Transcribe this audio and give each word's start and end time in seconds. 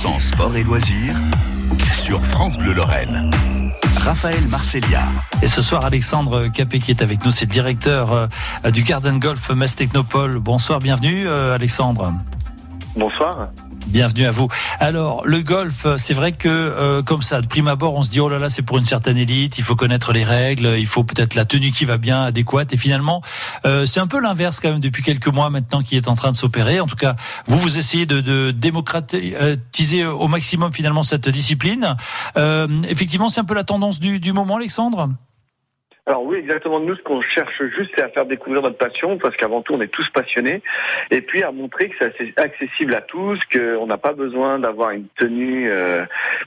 100% 0.00 0.18
sport 0.18 0.56
et 0.56 0.62
loisirs 0.62 1.14
sur 1.92 2.24
France 2.24 2.56
Bleu 2.56 2.72
Lorraine. 2.72 3.28
Raphaël 3.98 4.42
Marcelia. 4.48 5.02
Et 5.42 5.46
ce 5.46 5.60
soir, 5.60 5.84
Alexandre 5.84 6.48
Capet 6.48 6.78
qui 6.78 6.90
est 6.90 7.02
avec 7.02 7.22
nous, 7.22 7.30
c'est 7.30 7.44
le 7.44 7.50
directeur 7.50 8.10
euh, 8.14 8.70
du 8.70 8.82
Garden 8.82 9.18
Golf 9.18 9.50
Mass 9.50 9.76
Technopole. 9.76 10.38
Bonsoir, 10.38 10.78
bienvenue 10.78 11.28
euh, 11.28 11.54
Alexandre. 11.54 12.14
Bonsoir. 12.96 13.50
Bienvenue 13.86 14.26
à 14.26 14.30
vous. 14.30 14.48
Alors, 14.78 15.26
le 15.26 15.42
golf, 15.42 15.86
c'est 15.96 16.14
vrai 16.14 16.32
que 16.32 16.48
euh, 16.48 17.02
comme 17.02 17.22
ça, 17.22 17.40
de 17.40 17.46
prime 17.46 17.68
abord, 17.68 17.94
on 17.94 18.02
se 18.02 18.10
dit 18.10 18.20
oh 18.20 18.28
là 18.28 18.38
là, 18.38 18.48
c'est 18.48 18.62
pour 18.62 18.78
une 18.78 18.84
certaine 18.84 19.16
élite, 19.16 19.58
il 19.58 19.64
faut 19.64 19.76
connaître 19.76 20.12
les 20.12 20.24
règles, 20.24 20.74
il 20.78 20.86
faut 20.86 21.04
peut-être 21.04 21.34
la 21.34 21.44
tenue 21.44 21.70
qui 21.70 21.84
va 21.84 21.98
bien, 21.98 22.22
adéquate. 22.24 22.72
Et 22.72 22.76
finalement, 22.76 23.22
euh, 23.64 23.86
c'est 23.86 24.00
un 24.00 24.06
peu 24.06 24.20
l'inverse 24.20 24.60
quand 24.60 24.70
même 24.70 24.80
depuis 24.80 25.02
quelques 25.02 25.28
mois 25.28 25.50
maintenant 25.50 25.82
qui 25.82 25.96
est 25.96 26.08
en 26.08 26.14
train 26.14 26.30
de 26.30 26.36
s'opérer. 26.36 26.80
En 26.80 26.86
tout 26.86 26.96
cas, 26.96 27.16
vous 27.46 27.58
vous 27.58 27.78
essayez 27.78 28.06
de, 28.06 28.20
de 28.20 28.50
démocratiser 28.50 30.06
au 30.06 30.28
maximum 30.28 30.72
finalement 30.72 31.02
cette 31.02 31.28
discipline. 31.28 31.96
Euh, 32.36 32.68
effectivement, 32.88 33.28
c'est 33.28 33.40
un 33.40 33.44
peu 33.44 33.54
la 33.54 33.64
tendance 33.64 34.00
du, 34.00 34.20
du 34.20 34.32
moment, 34.32 34.56
Alexandre? 34.56 35.08
Alors 36.10 36.24
oui, 36.24 36.38
exactement. 36.38 36.80
Nous, 36.80 36.96
ce 36.96 37.02
qu'on 37.02 37.22
cherche 37.22 37.62
juste, 37.76 37.92
c'est 37.94 38.02
à 38.02 38.08
faire 38.08 38.26
découvrir 38.26 38.62
notre 38.62 38.76
passion, 38.76 39.16
parce 39.16 39.36
qu'avant 39.36 39.62
tout, 39.62 39.74
on 39.74 39.80
est 39.80 39.86
tous 39.86 40.08
passionnés, 40.08 40.60
et 41.12 41.20
puis 41.20 41.44
à 41.44 41.52
montrer 41.52 41.88
que 41.88 42.04
c'est 42.18 42.36
accessible 42.36 42.96
à 42.96 43.00
tous, 43.00 43.38
qu'on 43.52 43.86
n'a 43.86 43.96
pas 43.96 44.12
besoin 44.12 44.58
d'avoir 44.58 44.90
une 44.90 45.06
tenue 45.16 45.70
euh, 45.72 46.02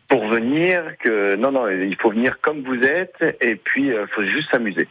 pour 0.10 0.28
venir, 0.28 0.98
que 1.00 1.38
non, 1.38 1.54
non, 1.54 1.70
il 1.70 1.96
faut 1.96 2.10
venir 2.10 2.42
comme 2.42 2.62
vous 2.64 2.84
êtes, 2.84 3.16
et 3.40 3.56
puis 3.56 3.86
il 3.86 3.94
euh, 3.94 4.06
faut 4.08 4.26
juste 4.26 4.52
s'amuser. 4.52 4.90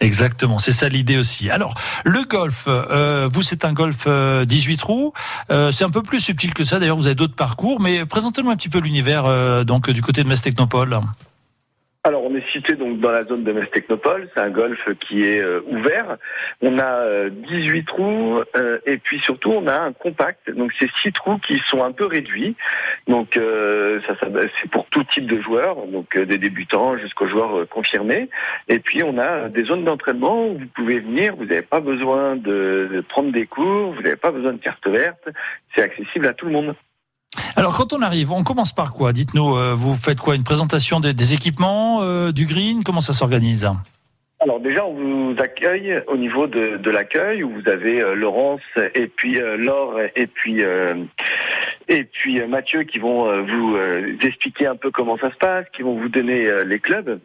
Exactement, 0.00 0.58
c'est 0.58 0.72
ça 0.72 0.90
l'idée 0.90 1.16
aussi. 1.16 1.48
Alors, 1.48 1.72
le 2.04 2.22
golf, 2.28 2.64
euh, 2.68 3.26
vous 3.32 3.40
c'est 3.40 3.64
un 3.64 3.72
golf 3.72 4.06
18 4.06 4.76
trous, 4.76 5.14
c'est 5.48 5.84
un 5.84 5.90
peu 5.90 6.02
plus 6.02 6.20
subtil 6.20 6.52
que 6.52 6.64
ça. 6.64 6.78
D'ailleurs, 6.78 6.96
vous 6.96 7.06
avez 7.06 7.14
d'autres 7.14 7.36
parcours, 7.36 7.80
mais 7.80 8.04
présentez-nous 8.04 8.50
un 8.50 8.56
petit 8.56 8.68
peu 8.68 8.80
l'univers 8.80 9.64
donc 9.64 9.88
du 9.88 10.02
côté 10.02 10.22
de 10.22 10.28
Metz 10.28 10.42
Technopole. 10.42 11.00
Alors 12.02 12.24
on 12.24 12.34
est 12.34 12.50
situé 12.50 12.76
donc 12.76 12.98
dans 12.98 13.10
la 13.10 13.24
zone 13.24 13.44
de 13.44 13.52
Metz 13.52 13.70
Technopole, 13.70 14.26
c'est 14.32 14.40
un 14.40 14.48
golf 14.48 14.80
qui 15.00 15.22
est 15.22 15.40
euh, 15.40 15.60
ouvert. 15.66 16.16
On 16.62 16.78
a 16.78 17.28
18 17.28 17.78
euh, 17.78 17.82
trous 17.86 18.42
euh, 18.56 18.78
et 18.86 18.96
puis 18.96 19.20
surtout 19.20 19.50
on 19.50 19.66
a 19.66 19.78
un 19.78 19.92
compact. 19.92 20.50
Donc 20.50 20.72
c'est 20.78 20.88
six 21.02 21.12
trous 21.12 21.36
qui 21.36 21.58
sont 21.66 21.84
un 21.84 21.92
peu 21.92 22.06
réduits. 22.06 22.56
Donc 23.06 23.34
ça, 23.34 24.16
ça 24.18 24.28
c'est 24.62 24.70
pour 24.70 24.86
tout 24.86 25.04
type 25.04 25.26
de 25.26 25.42
joueurs, 25.42 25.76
donc 25.88 26.18
des 26.18 26.38
débutants 26.38 26.96
jusqu'aux 26.96 27.26
joueurs 27.26 27.68
confirmés. 27.68 28.30
Et 28.68 28.78
puis 28.78 29.02
on 29.02 29.18
a 29.18 29.50
des 29.50 29.64
zones 29.64 29.84
d'entraînement 29.84 30.46
où 30.46 30.58
vous 30.58 30.68
pouvez 30.74 31.00
venir, 31.00 31.36
vous 31.36 31.44
n'avez 31.44 31.60
pas 31.60 31.80
besoin 31.80 32.34
de, 32.34 32.88
de 32.90 33.00
prendre 33.02 33.30
des 33.30 33.44
cours, 33.44 33.92
vous 33.92 34.00
n'avez 34.00 34.16
pas 34.16 34.30
besoin 34.30 34.54
de 34.54 34.58
carte 34.58 34.86
verte, 34.88 35.28
c'est 35.74 35.82
accessible 35.82 36.26
à 36.28 36.32
tout 36.32 36.46
le 36.46 36.52
monde. 36.52 36.74
Alors 37.60 37.76
quand 37.76 37.92
on 37.92 38.00
arrive, 38.00 38.32
on 38.32 38.42
commence 38.42 38.72
par 38.72 38.94
quoi? 38.94 39.12
Dites-nous, 39.12 39.54
euh, 39.54 39.74
vous 39.74 39.94
faites 39.94 40.18
quoi? 40.18 40.34
Une 40.34 40.44
présentation 40.44 40.98
des, 40.98 41.34
équipements, 41.34 42.00
euh, 42.00 42.32
du 42.32 42.46
green? 42.46 42.82
Comment 42.82 43.02
ça 43.02 43.12
s'organise? 43.12 43.68
Alors 44.38 44.60
déjà, 44.60 44.86
on 44.86 44.94
vous 44.94 45.36
accueille 45.38 46.02
au 46.06 46.16
niveau 46.16 46.46
de, 46.46 46.90
l'accueil 46.90 47.44
où 47.44 47.50
vous 47.50 47.68
avez 47.68 48.00
euh, 48.00 48.14
Laurence 48.14 48.62
et 48.94 49.08
puis 49.08 49.38
Laure 49.58 50.00
et 50.16 50.26
puis 50.26 50.62
et 51.88 52.04
puis 52.04 52.40
Mathieu 52.46 52.84
qui 52.84 52.98
vont 52.98 53.44
vous 53.44 53.76
expliquer 54.22 54.66
un 54.66 54.76
peu 54.76 54.90
comment 54.90 55.18
ça 55.18 55.30
se 55.30 55.36
passe, 55.36 55.66
qui 55.74 55.82
vont 55.82 56.00
vous 56.00 56.08
donner 56.08 56.46
les 56.64 56.78
clubs. 56.78 57.20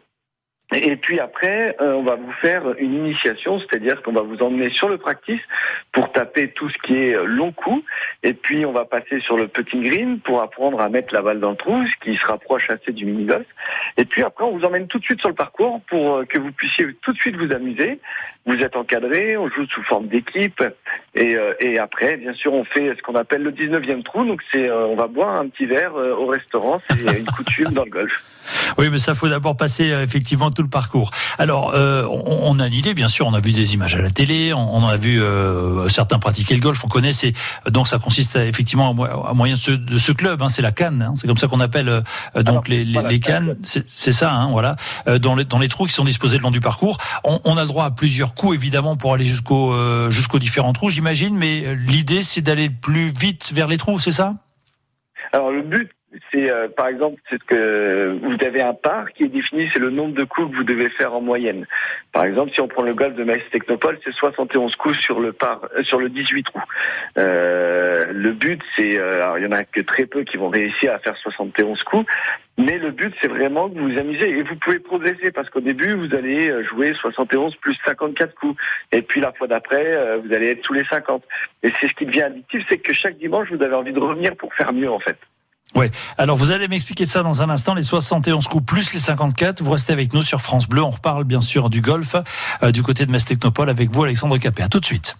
Et 0.74 0.96
puis 0.96 1.20
après, 1.20 1.76
euh, 1.80 1.92
on 1.92 2.02
va 2.02 2.16
vous 2.16 2.32
faire 2.40 2.62
une 2.78 2.92
initiation, 2.92 3.60
c'est-à-dire 3.60 4.02
qu'on 4.02 4.12
va 4.12 4.22
vous 4.22 4.42
emmener 4.42 4.68
sur 4.70 4.88
le 4.88 4.98
practice 4.98 5.40
pour 5.92 6.10
taper 6.10 6.48
tout 6.48 6.68
ce 6.68 6.76
qui 6.78 6.96
est 6.96 7.16
euh, 7.16 7.24
long 7.24 7.52
coup. 7.52 7.84
Et 8.24 8.32
puis 8.32 8.66
on 8.66 8.72
va 8.72 8.84
passer 8.84 9.20
sur 9.20 9.36
le 9.36 9.46
petit 9.46 9.80
green 9.80 10.18
pour 10.18 10.42
apprendre 10.42 10.80
à 10.80 10.88
mettre 10.88 11.14
la 11.14 11.22
balle 11.22 11.38
dans 11.38 11.50
le 11.50 11.56
trou, 11.56 11.86
ce 11.86 12.04
qui 12.04 12.16
se 12.16 12.26
rapproche 12.26 12.68
assez 12.68 12.92
du 12.92 13.04
mini-golf. 13.04 13.46
Et 13.96 14.04
puis 14.04 14.24
après, 14.24 14.44
on 14.44 14.58
vous 14.58 14.64
emmène 14.64 14.88
tout 14.88 14.98
de 14.98 15.04
suite 15.04 15.20
sur 15.20 15.28
le 15.28 15.36
parcours 15.36 15.82
pour 15.88 16.16
euh, 16.16 16.24
que 16.24 16.38
vous 16.38 16.50
puissiez 16.50 16.96
tout 17.00 17.12
de 17.12 17.18
suite 17.18 17.36
vous 17.36 17.52
amuser. 17.52 18.00
Vous 18.44 18.56
êtes 18.56 18.74
encadré, 18.74 19.36
on 19.36 19.48
joue 19.48 19.66
sous 19.66 19.84
forme 19.84 20.08
d'équipe. 20.08 20.62
Et, 21.14 21.36
et, 21.58 21.78
après, 21.80 22.16
bien 22.16 22.32
sûr, 22.32 22.52
on 22.52 22.62
fait 22.62 22.94
ce 22.96 23.02
qu'on 23.02 23.16
appelle 23.16 23.42
le 23.42 23.50
19e 23.50 24.04
trou. 24.04 24.24
Donc 24.24 24.40
c'est, 24.52 24.70
on 24.70 24.94
va 24.94 25.08
boire 25.08 25.34
un 25.34 25.48
petit 25.48 25.66
verre 25.66 25.96
au 25.96 26.26
restaurant. 26.26 26.80
C'est 26.88 27.18
une 27.18 27.26
coutume 27.26 27.72
dans 27.72 27.84
le 27.84 27.90
golf. 27.90 28.22
Oui, 28.78 28.88
mais 28.88 28.98
ça 28.98 29.16
faut 29.16 29.28
d'abord 29.28 29.56
passer 29.56 29.86
effectivement 29.86 30.50
tout 30.56 30.62
le 30.62 30.68
parcours. 30.68 31.10
Alors, 31.38 31.72
euh, 31.74 32.06
on, 32.08 32.58
a 32.58 32.66
une 32.66 32.72
idée, 32.72 32.94
bien 32.94 33.08
sûr, 33.08 33.26
on 33.26 33.34
a 33.34 33.40
vu 33.40 33.52
des 33.52 33.74
images 33.74 33.94
à 33.94 34.00
la 34.00 34.10
télé, 34.10 34.52
on, 34.52 34.86
a 34.86 34.96
vu 34.96 35.22
euh, 35.22 35.88
certains 35.88 36.18
pratiquer 36.18 36.54
le 36.54 36.60
golf, 36.60 36.82
on 36.84 36.88
connaît, 36.88 37.10
donc 37.68 37.86
ça 37.86 37.98
consiste 37.98 38.36
effectivement 38.36 38.94
à, 39.24 39.34
moyen 39.34 39.54
de 39.54 39.58
ce, 39.58 39.70
de 39.70 39.98
ce 39.98 40.12
club, 40.12 40.42
hein, 40.42 40.48
c'est 40.48 40.62
la 40.62 40.72
canne, 40.72 41.02
hein, 41.02 41.12
c'est 41.14 41.26
comme 41.26 41.36
ça 41.36 41.46
qu'on 41.46 41.60
appelle 41.60 41.88
euh, 41.88 42.42
donc 42.42 42.68
les, 42.68 42.84
les, 42.84 43.20
cannes, 43.20 43.56
c'est 43.62 44.12
ça, 44.12 44.32
hein, 44.32 44.48
voilà, 44.50 44.76
dans, 45.20 45.34
les, 45.34 45.44
dans 45.44 45.58
les 45.58 45.68
trous 45.68 45.86
qui 45.86 45.92
sont 45.92 46.04
disposés 46.04 46.38
le 46.38 46.42
long 46.42 46.50
du 46.50 46.60
parcours. 46.60 46.98
On, 47.22 47.38
on 47.44 47.56
a 47.56 47.62
le 47.62 47.68
droit 47.68 47.84
à 47.84 47.90
plusieurs 47.90 48.34
coups, 48.34 48.54
évidemment, 48.54 48.96
pour 48.96 49.12
aller 49.12 49.26
jusqu'au 49.26 49.76
jusqu'aux 50.10 50.38
différents 50.38 50.72
trous, 50.72 50.90
j'imagine, 50.90 51.36
mais 51.36 51.74
l'idée, 51.74 52.22
c'est 52.22 52.40
d'aller 52.40 52.70
plus 52.70 53.12
vite 53.12 53.52
vers 53.52 53.68
les 53.68 53.76
trous, 53.76 53.98
c'est 53.98 54.10
ça? 54.10 54.34
Alors 55.32 55.50
le 55.50 55.62
but, 55.62 55.90
c'est 56.30 56.50
euh, 56.50 56.68
par 56.68 56.88
exemple 56.88 57.20
c'est 57.28 57.42
que 57.42 58.18
vous 58.22 58.36
avez 58.44 58.62
un 58.62 58.74
par 58.74 59.12
qui 59.12 59.24
est 59.24 59.28
défini, 59.28 59.68
c'est 59.72 59.78
le 59.78 59.90
nombre 59.90 60.14
de 60.14 60.24
coups 60.24 60.50
que 60.50 60.56
vous 60.56 60.64
devez 60.64 60.90
faire 60.90 61.14
en 61.14 61.20
moyenne. 61.20 61.66
Par 62.12 62.24
exemple, 62.24 62.52
si 62.52 62.60
on 62.60 62.68
prend 62.68 62.82
le 62.82 62.94
golf 62.94 63.14
de 63.14 63.24
Maïs 63.24 63.42
Technopole, 63.50 63.98
c'est 64.04 64.12
71 64.12 64.76
coups 64.76 64.98
sur 64.98 65.20
le 65.20 65.32
par 65.32 65.62
euh, 65.76 65.82
sur 65.82 65.98
le 65.98 66.08
18 66.08 66.44
trous. 66.44 66.60
Euh, 67.18 68.06
le 68.10 68.32
but 68.32 68.60
c'est 68.76 68.98
alors 68.98 69.38
il 69.38 69.44
y 69.44 69.46
en 69.46 69.52
a 69.52 69.64
que 69.64 69.80
très 69.80 70.06
peu 70.06 70.24
qui 70.24 70.36
vont 70.36 70.48
réussir 70.48 70.92
à 70.92 70.98
faire 70.98 71.16
71 71.16 71.82
coups, 71.82 72.06
mais 72.58 72.78
le 72.78 72.90
but, 72.90 73.14
c'est 73.20 73.28
vraiment 73.28 73.68
que 73.68 73.78
vous 73.78 73.90
vous 73.90 73.98
amusez 73.98 74.30
et 74.30 74.42
vous 74.42 74.56
pouvez 74.56 74.78
progresser 74.78 75.30
parce 75.30 75.50
qu'au 75.50 75.60
début, 75.60 75.92
vous 75.92 76.14
allez 76.14 76.64
jouer 76.64 76.94
71 76.94 77.54
plus 77.56 77.76
54 77.84 78.34
coups. 78.34 78.58
Et 78.92 79.02
puis 79.02 79.20
la 79.20 79.30
fois 79.32 79.46
d'après, 79.46 80.18
vous 80.24 80.32
allez 80.32 80.52
être 80.52 80.62
tous 80.62 80.72
les 80.72 80.84
50. 80.84 81.22
Et 81.62 81.72
c'est 81.78 81.88
ce 81.88 81.94
qui 81.94 82.06
devient 82.06 82.22
addictif, 82.22 82.64
c'est 82.66 82.78
que 82.78 82.94
chaque 82.94 83.18
dimanche, 83.18 83.48
vous 83.50 83.62
avez 83.62 83.74
envie 83.74 83.92
de 83.92 84.00
revenir 84.00 84.34
pour 84.36 84.54
faire 84.54 84.72
mieux 84.72 84.90
en 84.90 85.00
fait. 85.00 85.18
Ouais. 85.76 85.90
Alors 86.18 86.36
vous 86.36 86.52
allez 86.52 86.68
m'expliquer 86.68 87.06
ça 87.06 87.22
dans 87.22 87.42
un 87.42 87.50
instant, 87.50 87.74
les 87.74 87.82
71 87.82 88.48
coups 88.48 88.64
plus 88.64 88.92
les 88.92 89.00
54. 89.00 89.62
Vous 89.62 89.70
restez 89.70 89.92
avec 89.92 90.12
nous 90.12 90.22
sur 90.22 90.40
France 90.40 90.66
Bleu. 90.66 90.82
On 90.82 90.90
reparle 90.90 91.24
bien 91.24 91.40
sûr 91.40 91.70
du 91.70 91.80
golf 91.80 92.16
euh, 92.62 92.72
du 92.72 92.82
côté 92.82 93.06
de 93.06 93.12
Metz 93.12 93.24
Technopole 93.24 93.68
avec 93.68 93.90
vous, 93.90 94.04
Alexandre 94.04 94.38
Capet. 94.38 94.62
À 94.62 94.68
tout 94.68 94.80
de 94.80 94.86
suite. 94.86 95.16